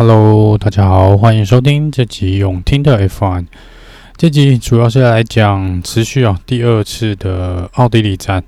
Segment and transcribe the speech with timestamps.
[0.00, 3.44] Hello，大家好，欢迎收听这集永听的 F1。
[4.16, 8.42] 这集主要是来讲持续啊第二次的奥地利站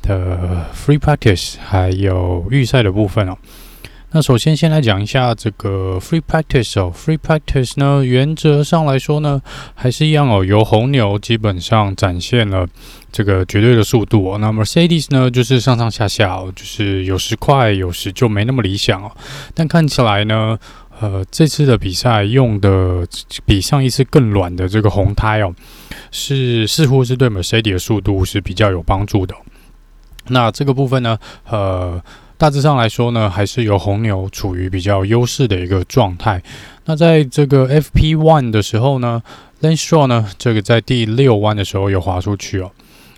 [0.00, 3.36] 的 Free Practice，还有预赛的部分哦。
[4.10, 9.42] 那首先先来讲一下这个 Free Practice 哦，Free Practice 呢，原则上来说呢，
[9.74, 12.66] 还是一样哦，由红牛基本上展现了
[13.12, 14.38] 这个绝对的速度哦。
[14.38, 19.12] 那 Mercedes 呢，就是上上下下哦，就是有时快，有时就没那么理想哦。
[19.52, 20.58] 但看起来呢，
[21.00, 23.06] 呃，这次的比赛用的
[23.44, 25.54] 比上一次更软的这个红胎哦，
[26.10, 29.34] 是似乎是对 Mercedes 的速度是比较有帮助的。
[30.28, 31.18] 那这个部分呢，
[31.50, 32.02] 呃。
[32.38, 36.40] 大致上来说呢，还是由红牛处于比较优势的一个状态。
[36.84, 39.20] 那在这个 FP1 的时候呢
[39.60, 42.70] ，Lanstrom 呢，这个在第六弯的时候有滑出去哦。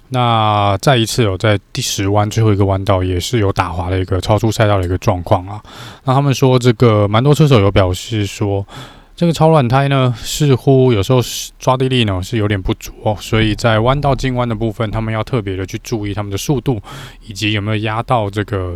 [0.09, 5.63] 那再一次有在第十弯最后一个弯道也是有打滑的一个超出赛道的一个状况啊。
[6.05, 8.67] 那他们说这个蛮多车手有表示说，
[9.15, 11.21] 这个超软胎呢，似乎有时候
[11.59, 16.81] 抓地力呢是有点不足哦，所以在弯道进弯的部分，他们要特别的去注意他们的速度
[17.27, 18.75] 以及有没有压到这个。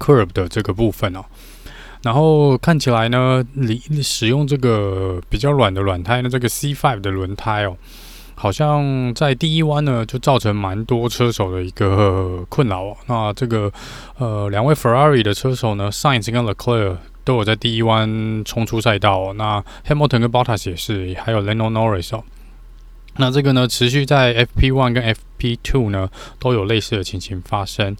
[0.00, 1.24] Curb 的这个部分哦，
[2.02, 7.76] 然后看起来呢，你使用这个比较软的软胎呢，这个 C5 的轮胎哦，
[8.34, 12.96] 好像在第一弯呢就造成蛮多车手的一个困扰哦。
[13.06, 13.70] 那这个
[14.16, 19.34] 呃，两位 Ferrari 的车手呢，Sainz 跟 Leclerc 都有在第一弯冲出赛道。
[19.34, 22.24] 那 Hamilton 跟 Bottas 也是，还有 Lando Norris 哦。
[23.16, 27.94] 那这个呢，持续在 FP1 跟 FP2 呢都有类似的情形发生。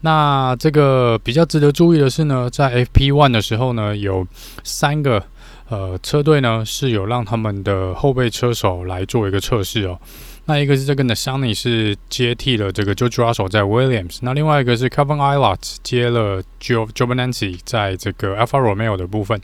[0.00, 4.26] 那这个比较值得注意的是呢，在 FP1 的时候呢，有
[4.62, 5.22] 三个
[5.68, 9.98] 呃车队呢是有让他们的后备车手来做一个测试哦。
[10.44, 18.34] 那一个是这个 Nastani 是接替了这个 j o j o Russell 在 Williams，那另外一个是 Kevin Aylott 接了 Joe Giovinazzi 在这个
[18.36, 19.40] Alfa Romeo 的部分。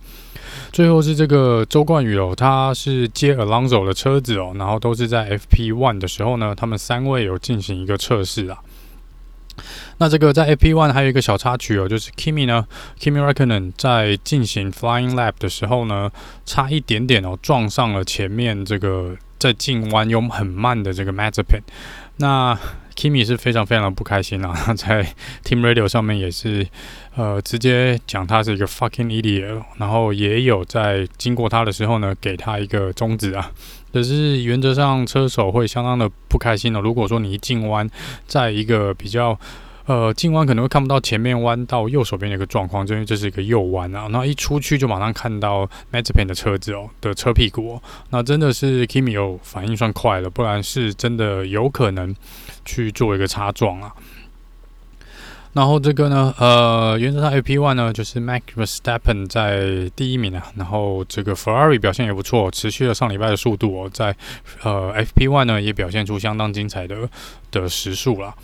[0.72, 8.58] 最后是这个周冠宇哦，他是接 Alonso 的车子哦，然后都是在 FP1 的时候呢，他们三位有进行一个测试啊。
[9.98, 12.66] 那这个在 FP1 还有一个小插曲哦，就是 Kimi 呢
[12.98, 16.10] ，Kimi r e c k o n e n 在进行 Flying Lap 的时候呢，
[16.44, 21.62] 差一点点哦撞上了前面这个在进弯又很慢的这个 Mazepin。
[22.16, 22.58] 那
[22.96, 25.04] Kimi 是非常非常的不开心啊， 在
[25.44, 26.66] Team Radio 上面也是
[27.16, 33.50] 呃直接讲他是一个 fucking idiot，然后也有在经过他的时候呢，给他一个终止啊。
[33.92, 36.80] 可是原则上车手会相当的不开心的。
[36.80, 37.88] 如果说你一进弯，
[38.26, 39.38] 在一个比较
[39.86, 52.14] 呃进弯可能会看不到前面弯道右手边的一个状况，因为这是一个右弯啊，那一出去就马上看到 Mazepin 的车子哦的车屁股，哦，那真的是 Kimi 有反应算快了，不然是真的有可能
[52.64, 53.92] 去做一个擦撞啊。
[55.52, 60.44] 然后这个呢，呃，原则上 FP1 呢，就是 Max Verstappen 在第一名啊。
[60.56, 64.16] 然后这个 Ferrari 表现也不错，持续了上礼拜的速度哦，在
[64.64, 67.08] 呃 FP1 呢也表现出相当精彩的
[67.52, 68.34] 的时速了。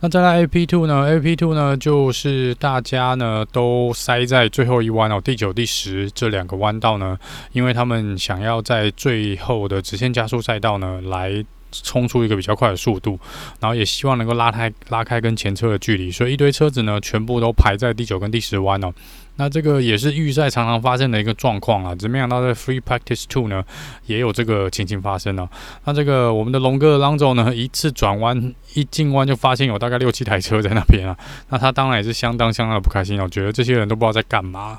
[0.00, 7.18] 那再来 A P two 呢？A P two 呢就是大家呢都塞在最后一弯哦，第九、第十这两个弯道呢，
[7.52, 11.44] 因为他们想要在最后的直线加速赛道呢来。
[11.72, 13.16] 冲出一个比较快的速度，
[13.60, 18.92] 然后也希望能够拉开拉开跟前车的距离，所以一堆车子呢全部都排在第九跟第十弯哦。
[19.40, 23.64] 那这个也是预赛常常发生的一个状况啊，只没想到在 Free Practice Two 呢
[24.04, 25.48] 也有这个情形发生哦。
[25.86, 31.16] 那这个我们的龙哥 Alonso 呢，一次转弯一进弯就发现有大概六七台车在那边啊，
[31.48, 34.78] 那他当然也是相当相当的不开心哦，觉得这些人都不知道在干嘛，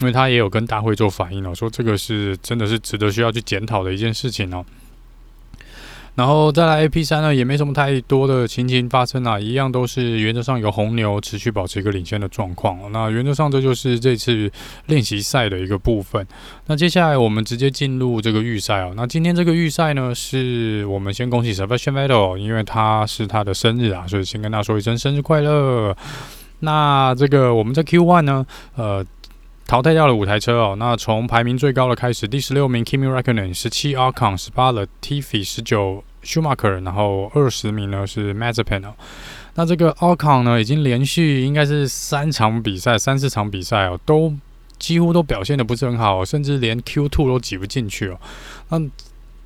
[0.00, 4.66] 因为他也有跟大会做反应哦，说这个是真的是值得需要去检讨的一件事情哦。
[6.16, 12.78] 然后再来 AP 三呢，也没什么太多的情形发生啊，一样都是原则上有红牛持续保持一个领先的状况。
[12.92, 14.50] 那原则上这就是这次
[14.86, 16.26] 练习赛的一个部分。
[16.66, 18.92] 那接下来我们直接进入这个预赛哦。
[18.96, 25.96] 那今天这个预赛呢，是我们先恭喜 Sebastian Vettel，因为他是他的生日啊，所以先跟他说一声生日快乐。
[26.60, 29.06] 那这个我们在 Q One 呢，呃。
[29.66, 38.84] 淘汰掉了五台车哦，那从排名最高的开始，第十六名 Kimi Räikkönen，十七 Ocon，十八的 Tiffi，十九 Schumacher，然后二十名呢是 Mazepin。
[39.54, 44.32] 那这个 Ocon 呢，已经连续应该是三场比赛，三四场比赛哦，都
[44.78, 48.18] 几乎都表现得不是很好，甚至连 Q2 都挤不进去哦。
[48.68, 48.80] 那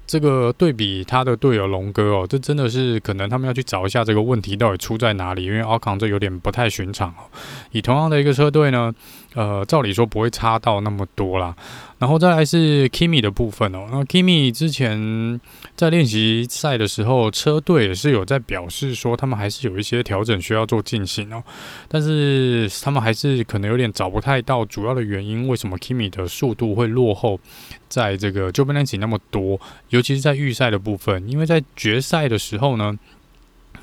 [0.07, 7.25] 这个对比他的队友龙哥哦，这真的是可能他们要去找一下这个问题到底出在哪里，因为奥康这有点不太寻常哦。
[7.73, 8.95] 以同样的一个车队呢，
[9.35, 11.57] 呃，照理说不会差到那么多啦。
[12.05, 13.89] 然后再来是 Kimi 的部分哦。
[13.91, 15.41] 那 Kimi 之前
[15.75, 21.43] 在练习赛的时候，车队也是有在表示说，他们还是有一些调整需要做进行哦。
[21.89, 27.41] 但是他们还是可能有点找不太到主要的原因，为什么 Kimi 的速度会落后
[27.89, 29.59] 在这个 Giovinazzi 那么多，
[29.89, 32.99] 尤其是在预赛的部分，因为在决赛的时候呢，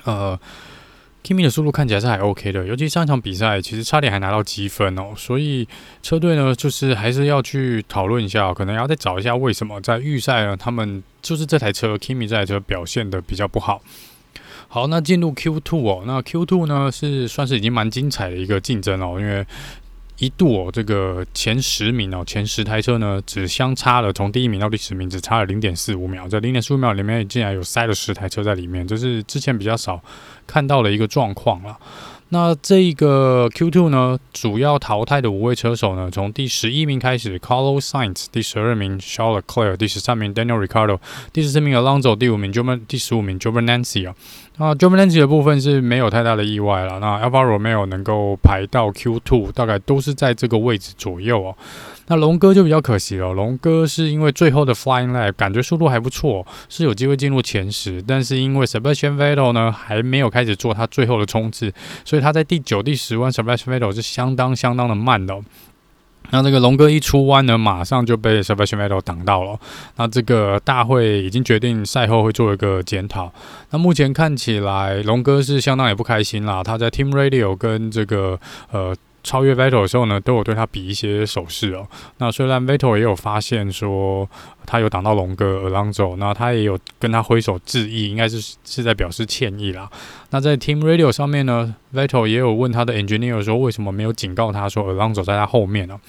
[0.03, 0.39] 呃。
[1.23, 5.67] Kimi 的速度看起来是还 OK 的，尤其上一场比赛其实差点还拿到积分哦，所以
[6.01, 13.81] 车队呢就是还是要去讨论一下，可能要再找一下为什么在预赛呢他们就是这台车 Kimi 这台车表现的比较不好。
[14.67, 19.45] 好，那进入 Q2 哦，那 Q2 呢是算是已经蛮精彩的一个竞争哦，因为。
[20.17, 26.27] 一度哦，这个前十名哦，前十台车呢，只相差了从第一名到第十名，只差了零点四五秒。
[26.27, 30.01] 在零点四五秒里面，竟然有塞了十台车在里面，这是之前比较少
[30.45, 31.77] 看到的一个状况了。
[32.33, 40.97] 那这个 Q2 呢，主要淘汰的五位车手呢，从第十一名开始，Carlos Sainz，第十二名 Charles Leclerc，第十三名 Daniel Ricciardo，
[41.33, 44.15] 第十四名 Alonso，第五名 Jovin，第十五名 j o v a n a n c i 啊。
[44.55, 46.99] 那 j o v a n a n c i 的部分是没有太大的意外了。
[46.99, 51.57] 那 Alfa Romeo 能够排到 Q2，大概都是在这个位置左右哦。
[52.11, 61.73] 那龙哥就比较可惜了，龙哥是因为最后的 Flying Lap 感觉速度还不错，是有机会进入前十，但是因为 Sebastian Vettel 呢还没有开始做他最后的冲刺，
[62.03, 65.41] 所以他在第九、第十弯 Sebastian Vettel 是相当相当的慢的哦。
[66.31, 69.57] 那这个龙哥一出弯呢，马上就被 Sebastian Vettel 挡到了。
[69.95, 73.31] 那这个大会已经决定赛后会做一个检讨。
[73.69, 76.61] 那目前看起来，龙哥是相当也不开心啦。
[76.61, 78.37] 他在 Team Radio 跟这个
[78.71, 78.93] 呃。
[79.23, 81.87] 超越 Vettel 的时候呢，都有对他比一些手势哦。
[82.17, 84.29] 那虽然 Vettel 也有发现说
[84.65, 89.89] 他有挡到龙哥 Alonso，那他也有跟他挥手致意，应该是是在表示歉意啦。
[90.31, 95.99] 那在 Team Radio 上面呢，Vettel 也有问他的 engineer 说，为什么没有警告他说 Alonso 在他后面呢？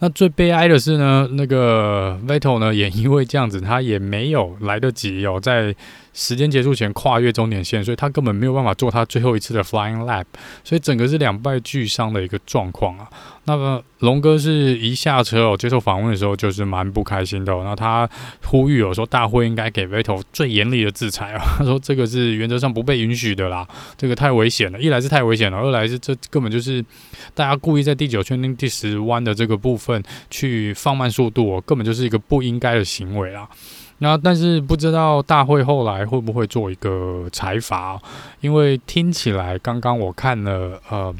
[0.00, 5.74] 那最悲哀的是呢，那个 Vettel 呢，也因为这样子，他也没有来得及哦，在
[6.18, 10.24] 时间结束前跨越终点线，所以他根本没有办法做他最后一次的 Flying Lap，
[10.64, 13.08] 所以整个是两败俱伤的一个状况啊。
[13.44, 17.54] 那么龙哥是一下车哦，接受访问的时候就是蛮不开心的。
[17.62, 18.06] 那他
[18.44, 21.42] 呼吁我说大会应该给 Vettel 最严厉的制裁啊。
[21.56, 23.66] 他说这个是原则上不被允许的啦，
[23.96, 24.80] 这个太危险了。
[24.80, 26.84] 一来是太危险了，二来是这根本就是
[27.32, 33.48] 大家故意在第九圈第十弯的这个部分去放慢速度哦，根本就是一个不应该的行为啦。
[33.98, 38.00] 那但是不知道大会后来会不会做一个裁罚，
[38.40, 41.14] 因为听起来刚刚我看了呃。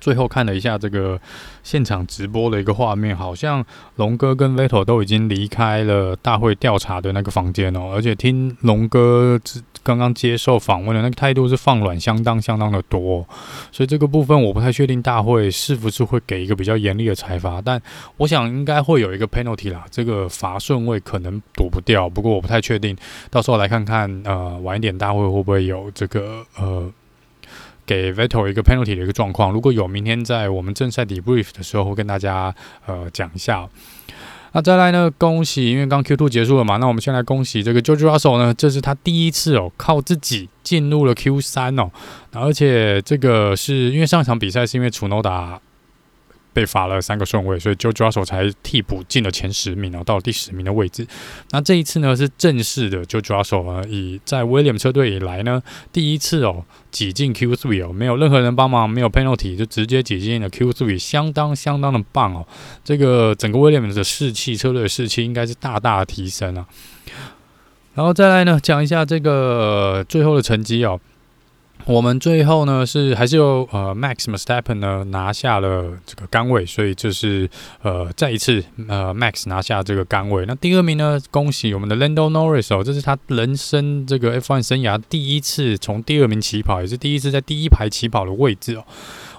[0.00, 1.20] 最后看了一下这个
[1.62, 3.62] 现场直播的一个画面，好像
[3.96, 9.38] 龙哥跟 Vettel 都已经离开了大会调查的那个房间哦，而且听龙哥
[9.82, 13.26] 刚刚接受访问的那个态度是放软相当相当的多，
[13.72, 17.80] 所以这个部分我不太确定大会是不是会给一个比较严厉的裁罚，但
[18.18, 22.96] 我想应该会有一个 penalty 啦，这个罚顺位可能躲不掉，不过我不太确定，
[23.30, 26.90] 到时候来看看呃晚一点大会会不会有这个呃。
[27.86, 32.54] 给 Vettel 一个 penalty 的一个状况，如果有，明天在我们正赛 debrief 的时候会跟大家
[32.86, 33.68] 呃讲一下。
[34.52, 41.90] 那再来呢，恭喜，因为刚 Q2 结束了嘛，那我们先来恭喜这个 Jojo Russell 呢，这是他第一次哦靠自己进入了 Q3 哦，
[42.32, 45.60] 而且这个是因为上场比赛是因为楚诺达。
[46.52, 51.06] 被罚了三个顺位，所以 George Russell 才替补进了前十名，然后到了第十名的位置。
[51.50, 55.62] 那这一次呢，是正式的 George Russell 啊，以在 Williams 车队以来呢，
[55.92, 62.46] 第一次哦挤进 Q3 哦，没有任何人帮忙，没有 penalty 就直接挤进了 Q3，相当相当的棒哦。
[62.84, 66.66] 这个整个 Williams 的士气，车队的士气应该是大大提升啊。
[67.94, 71.00] 然后再来呢，讲一下这个最后的成绩哦。
[71.86, 77.48] 我们最后呢是还是由呃 Max m e s t a p p e n 呢拿下了这个杆位，所以这是
[77.82, 80.44] 呃再一次呃 Max 拿下这个杆位。
[80.46, 88.84] 那第二名呢，恭喜我们的 Lando Norris 哦，这是他人生这个 F1 生涯第一次从第二名起跑，也是第一次在第一排起跑的位置哦。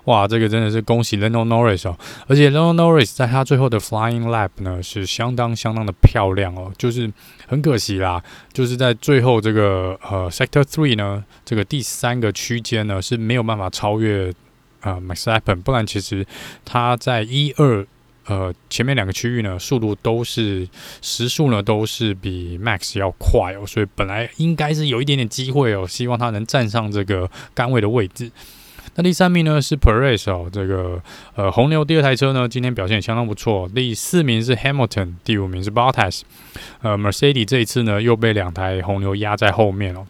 [0.06, 1.96] 哇，这个真的是恭喜 Lando Norris 哦！
[2.28, 6.74] 而且 Lando Norris 在他最后的 Flying Lap 呢，是相当相当的漂亮哦。
[6.76, 7.12] 就是
[7.48, 14.34] 很可惜啦，就是在最后这个呃 Sector Three 呢，这个第三个区间呢是没有办法超越
[14.82, 16.26] 呃 Max a p p e n 不然其实
[16.66, 17.86] 他在一二
[18.26, 20.68] 呃前面两个区域呢，速度都是
[21.04, 28.32] 时速呢都是比 Max 要快哦，所以本来应该是有一点点机会哦，希望他能站上这个杆位的位置。
[28.96, 31.02] 那第三名呢是 Perez 哦，这个
[31.36, 33.70] 呃红牛第二台车呢今天表现也相当不错。
[33.74, 36.22] 第四名是 Hamilton，第五名是 Bottas。
[36.82, 40.06] 呃，Mercedes 这一次呢又被两台红牛压在后面哦。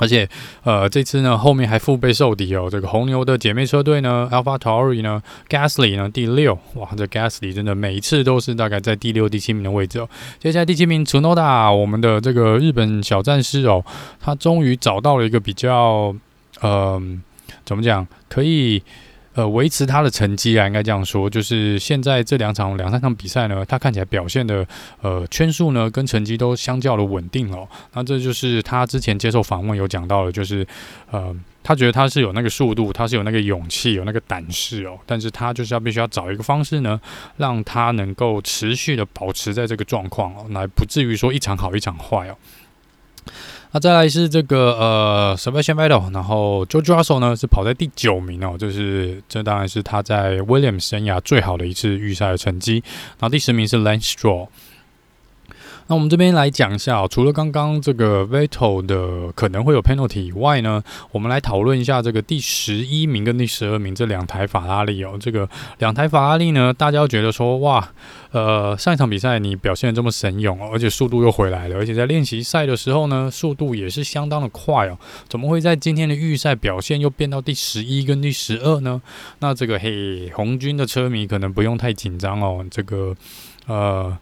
[0.00, 0.28] 而且，
[0.62, 2.68] 呃，这次呢，后面还腹背受敌哦。
[2.70, 10.08] 这个红牛的姐妹车队呢，AlphaTauri 呢，Gasly 呢，第六，哇，这 Gasly 真的每一次都是大概在第六、第七名的位置哦。
[10.38, 13.84] 接下来第七名，Tsunoda，我们的这个日本小战士哦，
[14.20, 16.14] 他终于找到了一个比较，
[16.60, 17.02] 呃，
[17.64, 18.82] 怎么讲，可以。
[19.34, 24.66] 呃，维持他的成绩啊，应该这样说，就是现在这两场两三场比赛呢，他看起来表现的
[25.00, 27.68] 呃圈数呢跟成绩都相较的稳定哦。
[27.92, 30.66] 那这就是他之前接受访问有讲到的，就是
[31.12, 37.00] 呃，他觉得他是有那个速度，他是有那个勇气，有那个胆识哦，但是他就是要必须要找一个方式呢，
[37.36, 42.36] 让他能够持续的保持在这个状况哦，来不至于说一场好一场坏哦。
[43.72, 52.82] 那再来是这个呃，Sebastian Vettel，然后 j o j o Russell 呢是跑在第九名哦，就是这当然是他在 Williams 生涯最好的一次预赛的成绩。
[53.18, 54.48] 然后第十名是 Lance Stroll。
[55.88, 65.16] 那我们这边来讲一下哦，除了刚刚这个 Vettel 的可能会有 penalty 以外呢，我们来讨论一下这个第十一名跟第十二名这两台法拉利哦。
[65.18, 67.88] 这个两台法拉利呢，大家觉得说哇，
[68.32, 79.00] 呃，上一场比赛你表现得这么神勇哦，而且速度又回来了，而且在练习赛的时候呢，速度也是相当的快哦，怎么会在今天的预赛表现又变到第十一跟第十二呢？
[79.38, 83.16] 那这个嘿，红军的车迷可能不用太紧张哦，这个
[83.66, 84.14] 呃。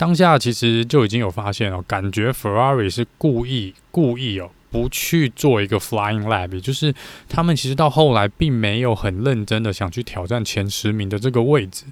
[0.00, 6.94] 当下其实就已经有发现哦，感觉 Ferrari 是故意故意哦，不去做一个 Flying Lab，也就是
[7.28, 11.84] 他们其实到后来并没有很认真的想去挑战前十名的这个位置。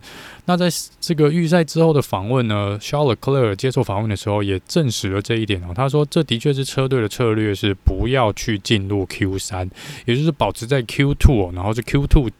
[0.47, 5.75] 那在这个预赛之后的访问呢，Charles Leclerc 接受访问的时候也证实了这一点哦。
[5.75, 9.69] 他说，这的确是车队的策略是不要去进入 Q 三，
[10.07, 12.31] 也就是保持在 Q two 哦，然后是 Q two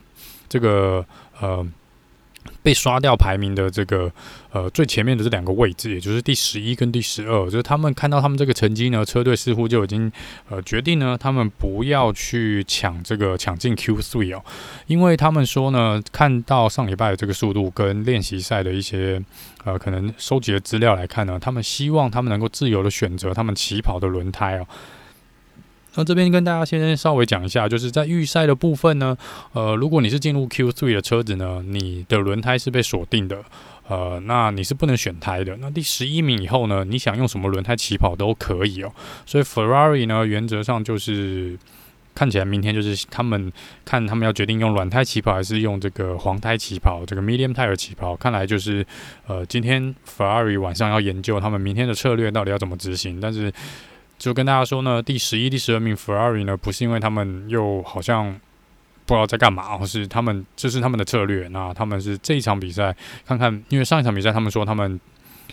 [0.49, 1.05] 这个
[1.43, 1.67] 呃。
[2.69, 4.13] 被刷掉排名的这个
[4.53, 10.13] 呃最前面的这两个位置，也就是第十一跟第十二，就是他们看到他们这个成绩呢，车队似乎就已经
[10.51, 14.45] 呃决定呢，他们不要去抢这个抢进 Q3 哦，
[14.87, 19.19] 因为他们说呢，看到上礼拜的这个速度跟练习赛的一些
[19.65, 24.67] 呃可能收集的资料来看呢，他们希望他们能够自由的选择他们起跑的轮胎哦。
[25.99, 29.19] 那这边跟大家先稍微讲一下，就是在预赛的部分呢，
[29.53, 33.43] 呃，如果你是进入 Q3 的车子呢，你的轮胎是被锁定的，
[33.89, 35.57] 呃，那你是不能选胎的。
[35.57, 38.93] 那第十一名以后呢，你想用什么轮胎起跑都可以哦。
[39.27, 41.59] 所以 Ferrari 呢，原则上就是
[42.15, 43.53] 看起来明天就是他们
[43.85, 48.87] 看他们要决定用软胎起跑还是用这个黄胎起跑，这个 Medium Tire 起跑，看来就是
[49.27, 53.53] 呃，今天 Ferrari 晚上要研究他们明天的策略到底要怎么执行，但是。
[54.19, 58.33] 就跟大家说呢，第十一、第十二名 Ferrari 呢，不是因为他们又好像
[59.07, 61.47] 不知道在干嘛，而是他们这是他们的策略。
[61.49, 62.95] 那他们是这一场比赛
[63.25, 64.99] 看看，因为上一场比赛他们说他们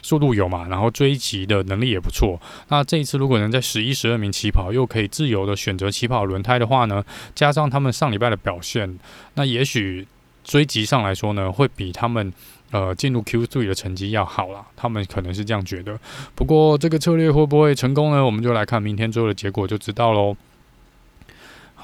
[0.01, 2.41] 速度有嘛，然后追击的能力也不错。
[2.69, 7.03] 那这一次如果能在十一、十二名起跑，又可以自由的选择起跑轮胎的话呢，
[7.36, 8.98] 加上他们上礼拜的表现，
[9.36, 10.07] 那也许
[10.43, 12.34] 追击上来说呢，会比他们。
[12.72, 15.98] 呃，进入 Q3 的成绩要好了，他们可能是这样觉得。
[16.34, 18.25] 不过这个策略会不会成功呢？
[18.25, 20.36] 我们就来看明天最后的结果就知道喽。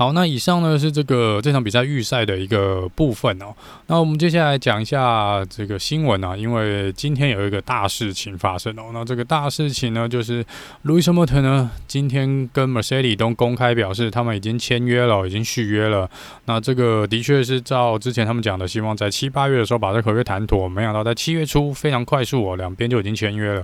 [0.02, 3.54] 好，那以上呢是这个这场比赛预赛的一个部分哦。
[3.86, 8.86] 那我们接下来讲一下这个新闻啊，因为今天有一个大事情发生哦。
[8.96, 10.44] 那这个大事情呢，就是
[10.86, 16.10] Lewis Hamilton 呢今天跟 Mercedes 都公开表示，他们已经签约了，已经续约了。
[16.46, 20.68] 那这个的确是照之前他们讲的，希望在七八月的时候把这合约谈妥。
[20.68, 23.64] 没想到在七月初非常快速哦，两边就已经签约了。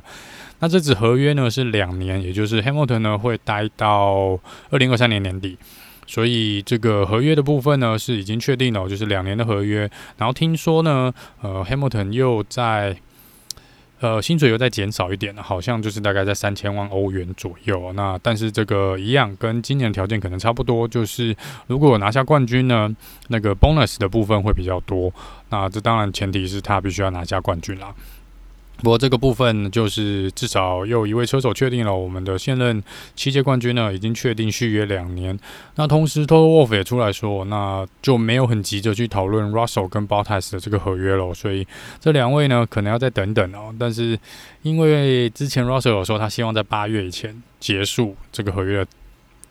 [0.59, 4.39] 那这纸合约呢是两年，也就是 Hamilton 呢会待到
[4.69, 5.57] 二零二三年年底。
[6.07, 9.79] 所以这个合约的部分呢是已经确定了，就是两年的合约。
[10.17, 12.97] 然后听说呢，呃，Hamilton 又在
[13.99, 17.91] 呃薪水又在减少一点，好像就是大概在三千万欧元左右。
[17.93, 21.35] 那但是这个一样，跟今年的条件可能差不多，就是
[21.67, 22.89] 如果拿下冠军呢，
[23.27, 25.13] 那个 bonus 的部分会比较多。
[25.49, 27.93] 那这当然前提是他必须要拿下冠军啦。
[28.77, 32.83] 不过这个部分就是至少又一位车手确定了，我们的现任
[33.15, 35.37] 七届冠军呢已经确定续约两年。
[35.75, 41.33] 那同时，Toto Wolff 也出来说，那就没有很急着去讨论 Russell 跟 Bottas 的这个合约了。
[41.33, 41.67] 所以
[41.99, 43.73] 这两位呢可能要再等等哦。
[43.79, 44.17] 但是
[44.61, 48.85] 因为之前 Russell 有说他希望在八月以前结束这个合约。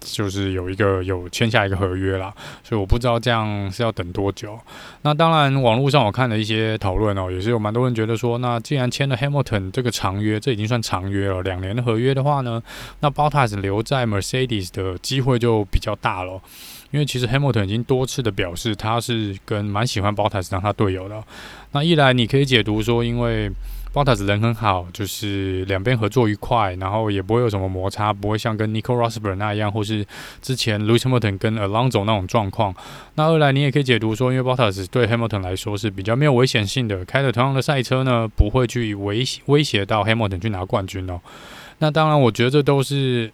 [0.01, 4.59] 就是有一个有签下一个合约啦，所以我不知道这样是要等多久。
[5.03, 12.63] 那当然，网络上我看了一些讨论哦，也是有蛮多人觉得说，那既然签了 Hamilton 这个长约，这已经算长约了，两年的合约的话呢，
[13.01, 16.41] 那 Bottas 留在 Mercedes 的机会就比较大了。
[16.93, 21.23] 因为其实 Hamilton 已经多次的表示，他是跟蛮喜欢 Bottas 当他队友的。
[21.73, 23.51] 那一来你可以解读说，因为
[23.97, 30.07] Bottas 人很好，就是两边合作愉快，然后也不会有什么摩擦，不会像跟 Nico Rosberg 那样，或是
[30.43, 32.75] 之前 Lewis Hamilton 跟 Alonso 那种状况。
[33.15, 41.19] 那二来你也可以解读说，因为 Bottas 对 Hamilton 来说是比较没有危险性的，开着同样的赛车呢，不会去威威胁到 Hamilton 去拿冠军哦。
[41.79, 43.33] 那当然，我觉得这都是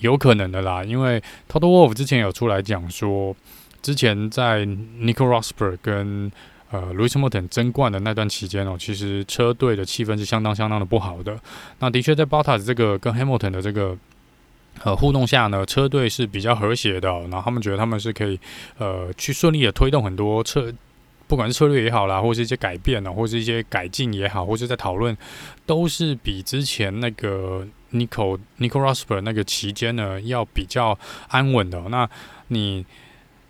[0.00, 3.36] 有可能的啦，因为 Toto Wolff 之前有出来讲说，
[3.80, 6.32] 之前在 Nico Rosberg 跟
[6.74, 11.38] 呃，Lewis Hamilton 争冠的那段期间哦，其实车队的气氛是相当相当的不好的。
[11.78, 13.96] 那的确在 Bottas 这个跟 Hamilton 的这个
[14.82, 17.28] 呃互动下呢，车队是比较和谐的哦。
[17.30, 18.40] 然后他们觉得他们是可以
[18.78, 20.74] 呃去顺利的推动很多车，
[21.28, 25.16] 不管是策略也好啦，或是一些改变啊，或是一些改进也好，或是在讨论，
[25.64, 31.80] 都是比之前那个 Nico Nico Rosberg 那个期间呢要比较安稳的。
[31.88, 32.10] 那
[32.48, 32.84] 你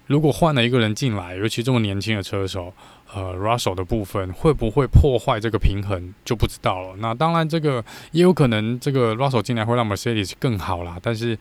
[0.07, 2.73] 如果换了一个人进来，尤其这么年轻的车手。
[3.15, 6.97] 呃，Russell 的部分会不会破坏这个平衡就不知道了。
[6.99, 10.99] 那当然，这个也有可能，这个 Russell 进来会让 Mercedes 更好啦。
[11.01, 11.39] 但是，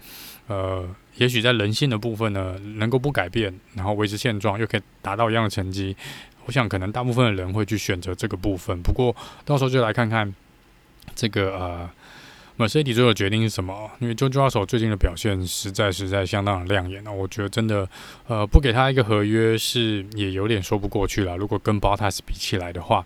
[0.47, 5.95] 呃，也许在人性的部分呢，能够不改变，然后维持现状，又可以达到一样的成绩。
[6.45, 8.79] 我想，可能大部分的人会去选择这个部分。
[8.83, 10.31] 不过，到时候就来看看
[11.15, 11.89] 这个呃。
[12.57, 13.89] Mercedes 最后决定是什么？
[13.99, 17.89] 因为 George Russell 最近的表现实在实在相当的亮眼，那我觉得真的，
[18.27, 21.35] 呃，不给他一个合约是也有点说不过去了。
[21.35, 23.03] 如果跟 Bottas 比起来的话，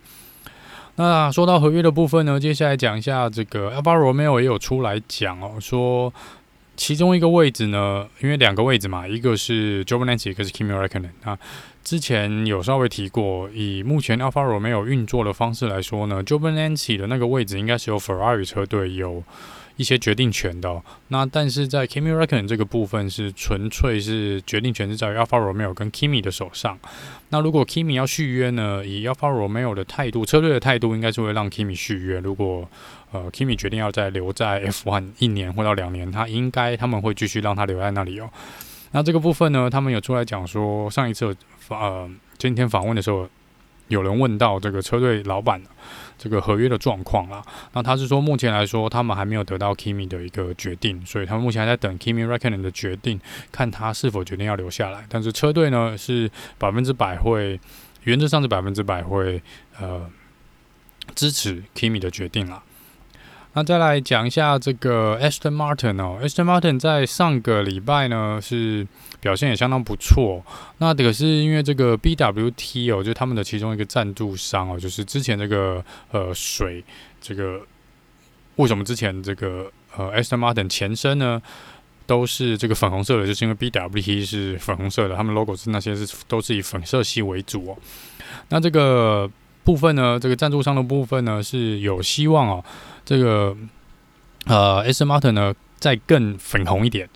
[0.96, 6.14] 那说到合约的部分呢，接下来讲一下这个 Alfa Romeo 也有出来讲哦，说
[6.78, 11.38] 其中一个位置呢，因为两个位置嘛，一个是 Giovinazzi，一个是 Kimi Räikkönen 啊。
[11.84, 19.24] 之前有稍微提过，以目前 Alfa Romeo 运作的方式来说呢，Giovinazzi 的那个位置应该是由 Ferrari 车队有
[19.78, 20.82] 一些决定权的。
[21.08, 26.78] 那但是在 Kimi Räikkönen 这个部分是纯粹是决定权是在于 Alfa Romeo 跟 Kimi 的手上。
[27.30, 32.20] 那如果 Kimi 要续约呢，以 Alfa Romeo 的态度，车队的态度应该是会让 Kimi 续约。
[32.20, 32.70] 如果
[33.12, 38.30] 呃 Kimi 决定要再留在 F1 一年或到两年，他应该他们会继续让他留在那里哦。
[38.92, 41.36] 那这个部分呢，他们有出来讲说，上一次
[41.70, 43.28] 呃今天访问的时候，
[43.90, 45.62] 有人问到这个车队老板
[46.18, 47.44] 这个合约的状况啦。
[47.74, 53.20] 那他是说，目前来说，他们还没有得到 Kimi 的一个决定，所以他们目前还在等 Kimi Räikkönen 的决定，
[53.52, 55.06] 看他是否决定要留下来。
[55.10, 57.60] 但是车队呢是百分之百会，
[58.04, 59.42] 原则上是百分之百会
[59.80, 60.10] 呃
[61.14, 62.64] 支持 Kimi 的决定啦。
[63.58, 68.88] 那再来讲一下这个 Aston Martin 哦，Aston Martin 在上个礼拜呢是
[69.20, 70.46] 表现也相当不错。
[70.78, 76.86] 那可是因为这个 BWT 哦，就他们的其中一个赞助商哦，就是之前这个呃水
[77.20, 77.60] 这个
[78.58, 81.42] 为什么之前这个呃 Aston Martin 前身呢
[82.06, 87.78] 都是这个粉红色的，就是因为 BWT 是粉红色的，他们 logo 是那些是都是以粉色系为主哦。
[88.50, 89.28] 那这个
[89.68, 92.64] 部分呢，这个赞助商的部分呢是有希望哦。
[93.04, 93.54] 这个
[94.46, 97.10] 呃，Aston Martin 呢，再更粉红一点。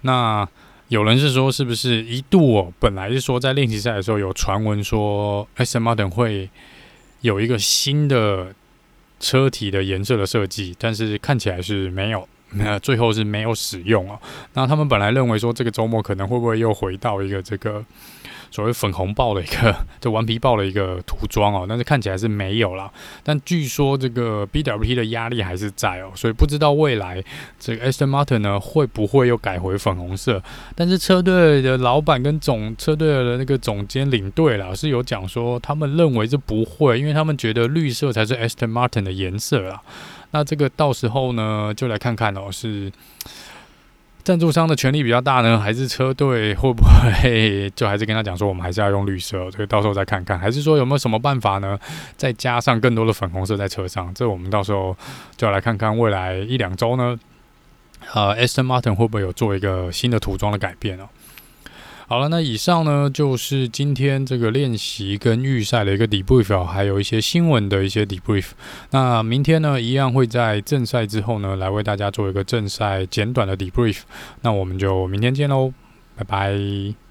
[0.00, 0.48] 那
[0.88, 2.72] 有人是说，是不是一度哦？
[2.80, 6.48] 本来是说在练习赛的时候有传闻说，Aston Martin 会
[7.20, 8.54] 有一个新的
[9.20, 14.18] 车体的颜色的设计，但是看起来是没有， 那最后是没有使用哦。
[14.54, 17.84] 那他们本来认为说，这个周末可能会不会又回到一个这个。
[18.50, 22.90] 所谓粉红豹的一个， 就顽皮豹的一个涂装哦，但是看起来是没有啦。
[23.22, 27.22] 但据说这个 BWT 的压力还是在哦，所以不知道未来
[27.58, 30.42] 这个 Aston Martin 呢会不会又改回粉红色？
[30.74, 39.82] 但是车队的老板跟总车队的那个总监领队啦是有讲说，他们认为是不会，因为他们觉得绿色才是 Aston Martin 的颜色啊。
[40.30, 42.92] 那这个到时候呢，就来看看哦，是。
[44.24, 49.50] 赞助商的权力比较大呢，还是车队会不会 就还是跟他讲说，我们还是要用绿色？
[49.50, 51.78] 这个到时候再看看，还是说有没有什么办法呢？
[52.14, 54.94] 再加上更多的粉红色在车上，这我们到时候
[55.38, 57.18] 就要来看看未来一两周呢，
[58.12, 61.08] 呃，Aston Martin 会不会有做一个新的涂装的改变哦？
[62.08, 68.46] 好了，那以上呢就是今天这个练习跟预赛的一个 debrief，还有一些新闻的一些 debrief。
[68.92, 74.00] 那明天呢，一样会在正赛之后呢，来为大家做一个正赛简短的 debrief。
[74.40, 75.70] 那我们就明天见喽，
[76.16, 77.07] 拜拜。